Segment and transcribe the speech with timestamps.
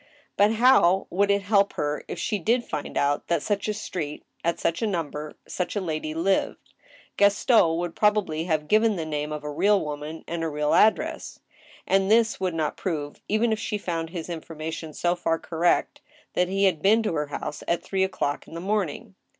[0.35, 3.73] But how would it help her if she did find out that in such a
[3.75, 6.73] street, at such a number, such a lady lived?
[7.17, 10.73] Gaston would prob ably have given the name of a real woman and a real
[10.73, 11.37] address.
[11.85, 16.01] And this would not prove, even if she found his information so far correct,
[16.33, 19.13] that he had been to her house at three o'clock in the morning.